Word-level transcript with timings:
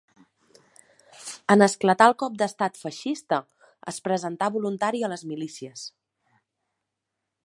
En 1.55 1.65
esclatar 1.65 2.07
el 2.11 2.15
cop 2.23 2.39
d'estat 2.39 2.79
feixista 2.85 3.39
es 3.93 4.01
presentà 4.09 4.51
voluntari 4.59 5.07
a 5.09 5.13
les 5.13 5.25
milícies. 5.33 5.85